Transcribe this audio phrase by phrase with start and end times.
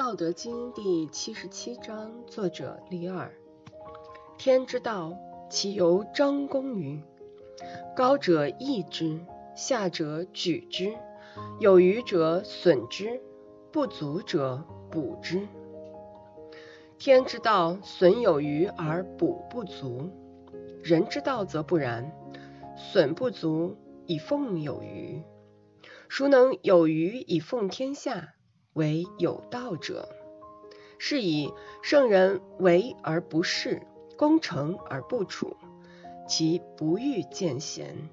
[0.00, 3.30] 道德经》第七十七章，作者李耳。
[4.38, 5.14] 天之道，
[5.50, 7.02] 其由张弓于
[7.94, 9.20] 高者抑之，
[9.54, 10.96] 下者举之，
[11.58, 13.20] 有余者损之，
[13.70, 15.46] 不足者补之。
[16.96, 20.10] 天之道，损有余而补不足；
[20.82, 22.10] 人之道则不然，
[22.74, 23.76] 损不足
[24.06, 25.22] 以奉有余。
[26.08, 28.32] 孰能有余以奉天下？
[28.74, 30.08] 为有道者。
[31.02, 31.50] 是以
[31.82, 33.80] 圣人为而不恃，
[34.18, 35.56] 功成而不处，
[36.28, 38.10] 其不欲见贤。